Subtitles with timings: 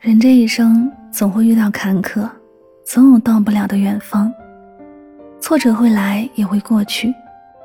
[0.00, 2.26] 人这一生总会遇到坎坷，
[2.86, 4.32] 总有到不了的远方。
[5.42, 7.14] 挫折会来，也会过去。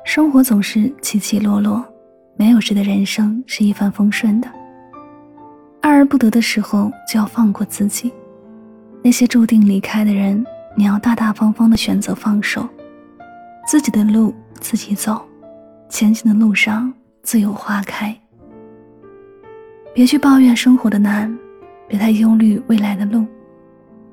[0.04, 1.82] 生活总是起起落落，
[2.36, 4.46] 没有谁的人生是一帆风顺的。
[5.80, 8.12] 爱而不得的时候，就要放过自己。
[9.02, 10.44] 那些注定离开的人，
[10.74, 12.68] 你要大大方方的选择放手。
[13.66, 15.24] 自己的路自己走，
[15.88, 18.14] 前行的路上自有花开。
[19.94, 21.34] 别去抱怨生活的难。
[21.88, 23.24] 别太忧虑未来的路，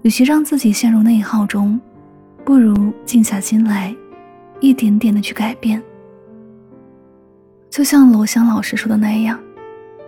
[0.04, 1.80] 与其让自己陷入内耗中，
[2.46, 3.96] 不如静下心来，
[4.60, 5.82] 一点点的去改变。
[7.70, 9.40] 就像罗翔老师说的那样，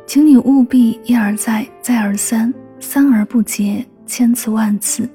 [0.05, 5.09] 请你务必一而再，再而三，三而不竭，千次万次，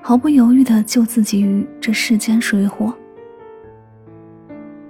[0.00, 2.92] 毫不犹豫的救自己于这世间水火。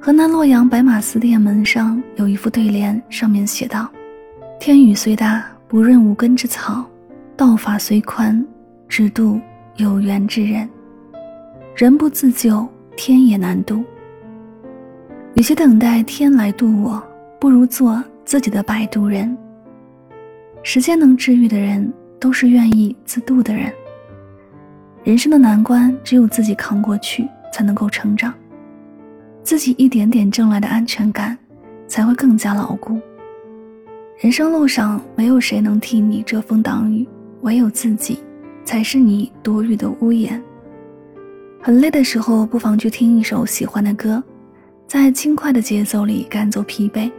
[0.01, 3.89] 河南洛阳白马寺殿门上有一副对联，上面写道
[4.59, 6.85] ：“天雨虽大，不润无根之草。”
[7.43, 8.47] 道法虽宽，
[8.89, 9.41] 只渡
[9.75, 10.69] 有缘之人。
[11.75, 12.65] 人不自救，
[12.97, 13.83] 天也难渡。
[15.35, 17.03] 与其等待天来渡我，
[17.41, 19.37] 不如做自己的摆渡人。
[20.63, 23.73] 时间能治愈的人，都是愿意自渡的人。
[25.03, 28.33] 人生的难关，只有自己扛过去，才能够成长。
[29.43, 31.37] 自己一点点挣来的安全感，
[31.89, 33.01] 才会更加牢固。
[34.21, 37.05] 人生路上，没有谁能替你遮风挡雨。
[37.43, 38.19] 唯有自己，
[38.65, 40.43] 才是你躲雨的屋檐。
[41.61, 44.23] 很累的时候，不妨去听一首喜欢的歌，
[44.89, 47.11] 在轻快的节奏里赶走疲惫；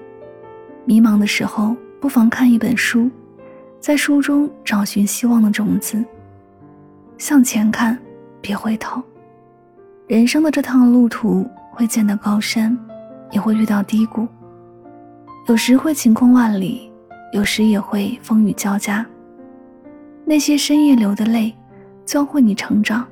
[0.85, 3.09] 迷茫的时候，不妨看一本书，
[3.79, 6.03] 在书中找寻希望的种子。
[7.17, 7.97] 向前看，
[8.41, 9.01] 别回头。
[10.07, 12.77] 人生的这趟路途会见到高山，
[13.31, 14.27] 也会遇到低谷，
[15.47, 16.91] 有时会晴空万里，
[17.31, 19.05] 有时也会风雨交加。
[20.25, 21.53] 那些深夜流的泪，
[22.05, 23.03] 教会你成长；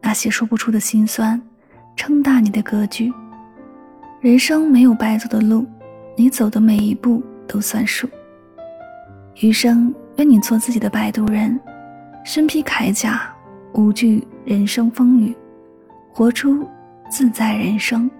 [0.00, 1.40] 那些说不出的心酸，
[1.96, 3.12] 撑大你的格局。
[4.20, 5.66] 人生没有白走的路，
[6.16, 8.08] 你走的每一步都算数。
[9.40, 11.58] 余生愿你做自己的摆渡人，
[12.24, 13.34] 身披铠甲，
[13.74, 15.34] 无惧人生风雨，
[16.12, 16.66] 活出
[17.10, 18.10] 自在人生。